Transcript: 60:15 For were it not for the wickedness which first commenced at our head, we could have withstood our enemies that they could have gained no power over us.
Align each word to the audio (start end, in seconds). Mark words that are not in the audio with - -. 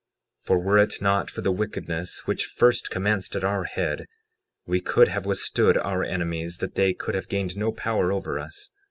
60:15 0.39 0.45
For 0.47 0.57
were 0.59 0.77
it 0.79 0.99
not 0.99 1.29
for 1.29 1.41
the 1.41 1.51
wickedness 1.51 2.25
which 2.25 2.45
first 2.47 2.89
commenced 2.89 3.35
at 3.35 3.43
our 3.43 3.65
head, 3.65 4.07
we 4.65 4.81
could 4.81 5.09
have 5.09 5.27
withstood 5.27 5.77
our 5.77 6.03
enemies 6.03 6.57
that 6.57 6.73
they 6.73 6.95
could 6.95 7.13
have 7.13 7.29
gained 7.29 7.55
no 7.55 7.71
power 7.71 8.11
over 8.11 8.39
us. 8.39 8.71